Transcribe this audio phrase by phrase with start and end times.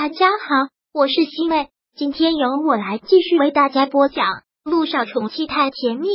[0.00, 4.26] 大家好，我是西妹，今天由我来继续为大家播讲
[4.62, 6.06] 《路上宠妻太甜蜜》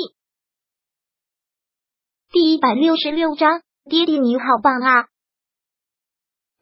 [2.31, 3.61] 第一百六十六章。
[3.83, 5.07] 爹爹你好棒啊！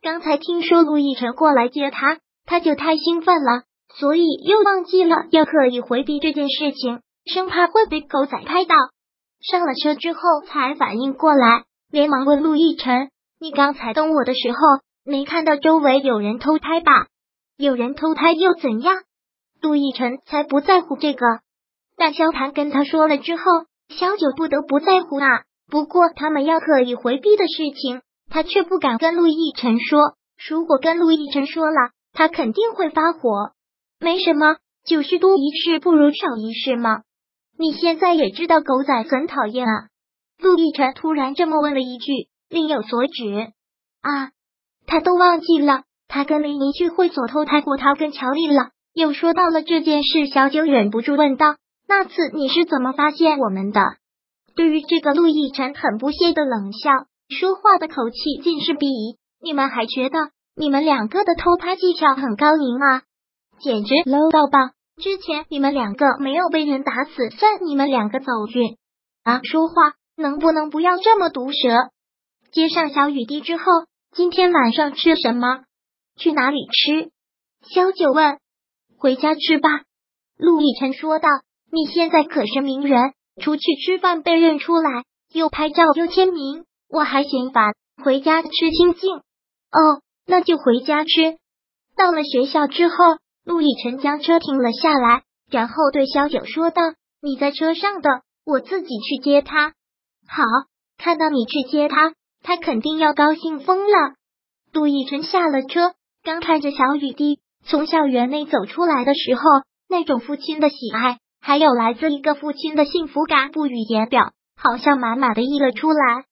[0.02, 8.76] 刚才听说陆亦辰过来接他，他就太兴奋了，所以又忘记了要刻意回避这件事情，生怕会被狗仔拍到。
[9.42, 14.58] 上了车之后才反应过来，连忙问陆亦辰：“你刚才等我的时候，
[15.04, 17.10] 没看到周围有人偷拍吧？
[17.62, 18.96] 有人偷拍又怎样？”
[19.61, 21.25] 陆亦辰才不在乎这个，
[21.96, 23.43] 但萧谈跟他说了之后，
[23.89, 25.43] 萧九不得不在乎啊。
[25.70, 30.15] 不过他们要刻意回避的事情，他却不敢跟陆亦辰说。
[30.50, 33.52] 如果跟陆亦辰说了，他肯定会发火。
[34.00, 37.03] 没什么，就是多一事不如少一事嘛。
[37.58, 39.88] 你现在也知道狗仔很讨厌啊。
[40.39, 43.52] 陆亦辰突然这么问了一句，另有所指
[44.02, 44.31] 啊，
[44.88, 48.72] 他都忘记了，他跟林一去会所偷拍过他跟乔丽了。
[48.94, 51.56] 又说到了这件事，小九忍不住问道
[51.88, 53.81] ：“那次你是怎么发现我们的？”
[54.54, 56.92] 对于这个，陆亦辰很不屑的冷笑，
[57.30, 59.17] 说话的口气尽是鄙夷。
[59.42, 60.20] 你们还觉得
[60.54, 63.04] 你们两个的偷拍技巧很高明吗？
[63.62, 64.59] 简直 low 到爆！
[65.02, 68.76] 之前你们两个没有被人打死，算你们两个走运
[69.23, 69.39] 啊！
[69.44, 71.89] 说话能不能不要这么毒舌？
[72.52, 73.64] 接上小雨滴之后，
[74.12, 75.62] 今天晚上吃什么？
[76.22, 77.09] 去哪里吃？
[77.67, 78.38] 萧九问。
[78.97, 79.69] 回家吃吧。
[80.38, 81.27] 陆亦辰说道。
[81.73, 83.14] 你现在可是名人。
[83.41, 87.73] 出去吃饭被认出来，又拍照又签名，我还嫌烦。
[88.03, 89.16] 回家吃清静。
[89.16, 91.38] 哦，那就回家吃。
[91.95, 92.95] 到了学校之后，
[93.45, 96.81] 陆亦辰将车停了下来，然后对萧九说道
[97.23, 99.73] ：“你在车上的，我自己去接他。”
[100.27, 100.44] 好，
[100.97, 104.16] 看到你去接他，他肯定要高兴疯了。
[104.73, 109.41] 陆亦辰下了车，刚看着小雨滴从校园内走出来的时候，
[109.89, 111.17] 那种父亲的喜爱。
[111.44, 116.26] 还有来自一个父亲的幸福感不语言表，好像满满的溢了出来。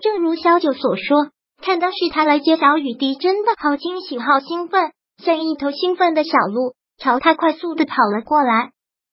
[0.00, 1.28] 正如小九所说，
[1.60, 8.70] 看到是他来接小雨滴，真的好惊喜、好兴奋，像一头兴奋的小鹿朝他快速的跑了过来。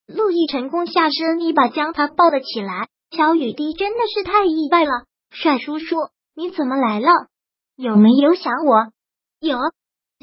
[0.08, 2.88] 陆毅成功下身，一把将他抱了起来。
[3.12, 4.92] 小雨滴真的是太意外了，
[5.32, 5.98] 帅叔叔，
[6.34, 7.10] 你怎么来了？
[7.76, 8.88] 有没有想我？
[9.42, 9.58] 有。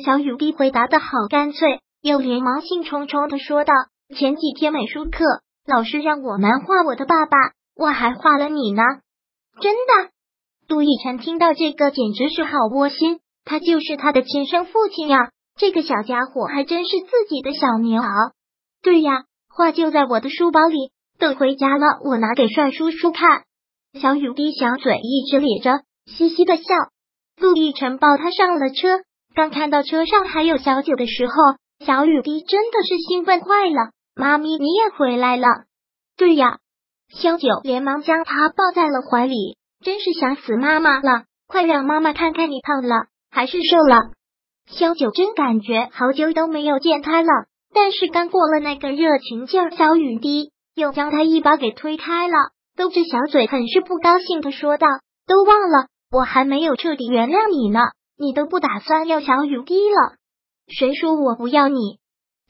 [0.04, 3.72] 小雨滴回答的好干脆，又连忙兴冲冲的说道。
[4.16, 5.24] 前几天美术课，
[5.66, 7.36] 老师让我们画我的爸爸，
[7.74, 8.82] 我还画了你呢。
[9.60, 10.10] 真的，
[10.68, 15.30] 杜奕晨听到这个简直是好窝心，他就是他的亲生父亲呀。
[15.56, 18.30] 这个小家伙还真是自己的小棉袄。
[18.80, 23.42] 对呀，画就在我的书包里，等回家了我拿给帅叔叔看。
[24.00, 26.62] 小雨滴小嘴一直咧着，嘻嘻的笑。
[27.36, 29.00] 陆亦辰抱他上了车，
[29.34, 31.34] 刚看到车上还有小九的时候，
[31.84, 33.92] 小雨滴真的是兴奋坏了。
[34.14, 35.46] 妈咪，你也回来了？
[36.16, 36.58] 对呀，
[37.14, 41.24] 萧九连忙将他抱在了怀里，真是想死妈妈了！
[41.46, 44.10] 快让妈妈看看你胖了还是瘦了。
[44.66, 47.28] 萧九真感觉好久都没有见他了，
[47.72, 52.34] 但是刚过了那个热情劲儿，小雨滴又将他一把给推开了，
[52.76, 54.86] 嘟着小嘴，很是不高兴的说道
[55.26, 57.80] ：“都忘了，我还没有彻底原谅你呢，
[58.18, 60.16] 你都不打算要小雨滴了？
[60.66, 61.98] 谁说我不要你？”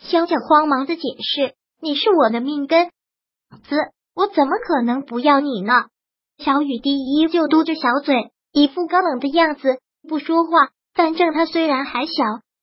[0.00, 1.54] 萧九慌忙的解释。
[1.80, 3.76] 你是我的命根子，
[4.12, 5.84] 我怎么可能不要你呢？
[6.38, 10.70] 小雨滴依旧嘟着小嘴，一副高冷的样子，不说话。
[10.92, 12.12] 反正他虽然还小，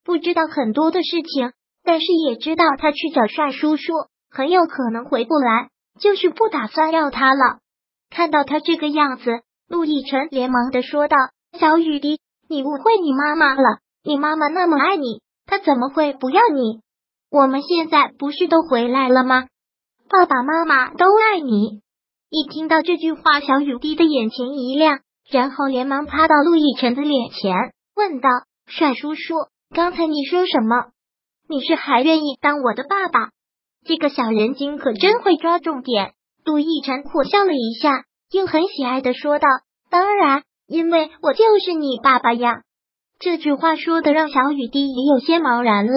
[0.03, 3.93] 不知道很多的事情，但是也知道他去找帅叔叔
[4.29, 7.59] 很有可能回不来，就是不打算要他了。
[8.09, 9.31] 看到他这个样子，
[9.69, 11.15] 陆亦辰连忙的说道
[11.57, 16.81] ：“小雨滴，你误会你妈妈了，你妈妈那么爱你，她怎么会不要你？”
[17.31, 19.47] 我们现在不是都回来了吗？
[20.09, 21.81] 爸爸妈妈都爱你。
[22.29, 27.55] 一听到这句话，小雨滴的眼前一亮，然后连忙趴到陆亦辰的脸前，
[27.95, 28.29] 问道
[28.67, 29.35] ：“帅叔叔，
[29.73, 30.91] 刚才你说什么？
[31.49, 33.31] 你是还愿意当我的爸爸？”
[33.85, 36.13] 这个小人精可真会抓重点。
[36.43, 39.47] 陆亦辰苦笑了一下，又很喜爱的说道
[39.89, 42.61] ：“当然，因为我就是你爸爸呀。”
[43.19, 45.93] 这句话说的让小雨滴也有些茫然了。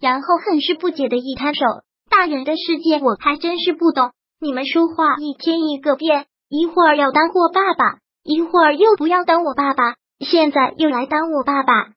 [0.00, 1.64] 然后很是不解的一摊手，
[2.10, 4.10] 大人的世界我还真是不懂。
[4.40, 11.90] 你们说话一天一个变，一会儿要当我爸爸，一会儿又不要当我爸爸，现在又来当我爸爸。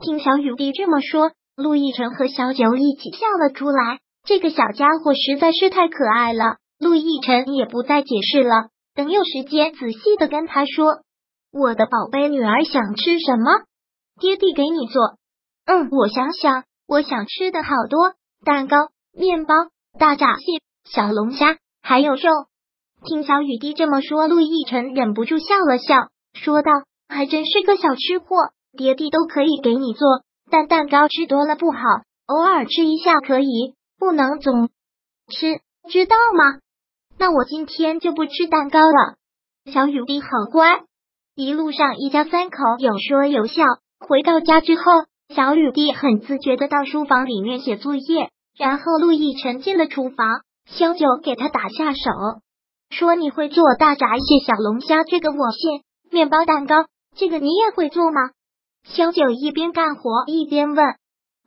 [0.00, 3.98] 听小雨滴这么说，陆亦辰和小九一起笑了出来。
[4.24, 6.58] 这个小家伙实在是太可爱了。
[6.78, 11.02] 陆亦辰也不再解释了，等有时间仔细的跟他说
[11.52, 13.50] ：“我的宝贝女儿想吃什么，
[14.20, 15.18] 爹地给你做。”
[15.66, 16.64] 嗯，我想想。
[16.86, 18.14] 我想吃的好多，
[18.44, 18.76] 蛋糕、
[19.12, 19.54] 面包、
[19.96, 20.60] 大闸蟹、
[20.90, 22.22] 小龙虾，还有肉。
[23.04, 26.72] 听小雨滴这么说，陆亦辰忍不住笑了笑，说道
[27.08, 31.78] ：“还真是个小吃货，爹地都可以给你做，但蛋糕吃多了不好，
[32.26, 34.68] 偶尔吃一下可以，不能总
[35.28, 36.58] 吃，知道吗？
[37.18, 39.14] 那我今天就不吃蛋糕了。”
[39.72, 40.82] 小雨滴好乖，
[41.34, 43.64] 一路上一家三口有说有笑。
[43.98, 44.82] 回到家之后。
[45.32, 52.10] 小雨滴很自觉的到书房里面写作业，然后陆亦辰进了厨房，萧九给他打下手，
[52.90, 58.30] 说：“你会做大闸蟹、小龙虾，这个我信；面包、蛋糕，这个你也会做吗？”
[58.82, 60.84] 萧九一边干活一边问：“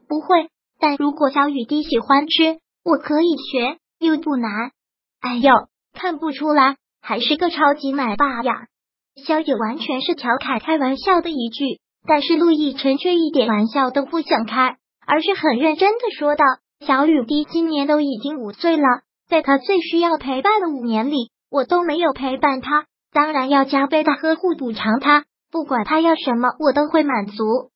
[0.08, 0.48] 不会，
[0.80, 4.72] 但如果小雨滴喜欢吃，我可以学，又不难。”
[5.20, 5.52] 哎呦，
[5.92, 8.68] 看不出来，还是个超级奶爸呀！
[9.16, 11.80] 萧九完全是调侃开玩笑的一句。
[12.06, 14.76] 但是陆亦辰却一点玩笑都不想开，
[15.08, 16.44] 而是很认真的说道
[16.86, 18.84] ：“小雨滴今年都已经五岁了，
[19.30, 27.72] 在他最需要陪伴的五年里，我都没有陪伴他，当然要加倍的呵护补偿他，不管他要什么，我都会满足。”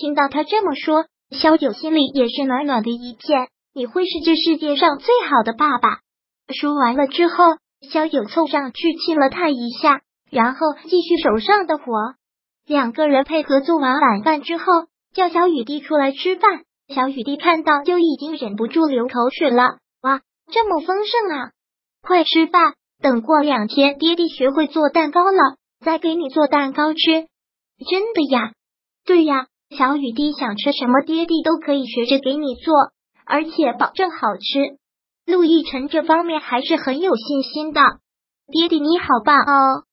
[0.00, 3.48] 听到他这么说，萧九心里也是暖暖的一片。
[3.74, 5.98] 你会是这世界上最好的爸爸。
[6.48, 7.44] 说完了之后，
[7.90, 10.00] 萧九凑上去亲了他一下，
[10.30, 10.58] 然后
[10.88, 12.14] 继续手上的活。
[12.66, 14.64] 两个人配合做完晚饭之后，
[15.14, 16.64] 叫小雨滴出来吃饭。
[16.88, 19.78] 小雨滴看到就已经忍不住流口水了。
[20.02, 20.20] 哇，
[20.52, 21.50] 这么丰盛啊！
[22.02, 26.98] 快吃饭，等过两天爹地学会做蛋糕了，再给你做蛋糕吃。
[27.88, 28.52] 真的呀？
[29.04, 29.46] 对呀，
[29.76, 32.74] 小雨滴想吃什么，爹地都可以学着给你做，
[33.24, 34.78] 而且保证好吃。
[35.26, 37.80] 陆亦辰这方面还是很有信心的。
[38.52, 39.85] 爹地你好棒哦！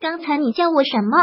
[0.00, 1.18] 刚才你叫我什么？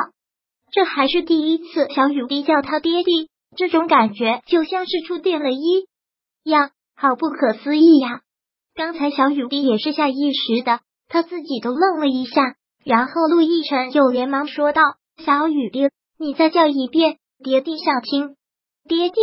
[0.71, 5.87] 这还是第一次，小雨滴叫他爹地，这种感觉就像是触电了一
[6.43, 8.21] 样，好不可思议呀！
[8.75, 14.81] 刚才小雨滴也是下意识的，他自己都愣了一下，然后陆亦辰就连忙说道
[15.23, 15.89] ：“小雨滴，
[16.19, 18.35] 你再叫一遍，爹地想听。”
[18.89, 19.15] 爹地，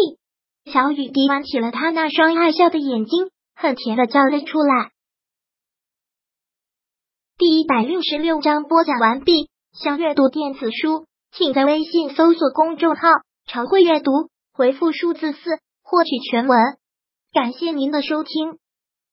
[0.73, 4.93] 小雨滴弯起了他那双爱笑的眼睛，很甜的叫了出来。
[7.63, 9.49] 一百六十六章播讲完毕。
[9.73, 11.07] 想阅读电子书。
[11.31, 13.09] 请在微信搜索公众号
[13.47, 14.11] “常会阅读”，
[14.53, 15.39] 回复数字四
[15.85, 16.59] 获取全文。
[17.33, 18.59] 感谢您的收听。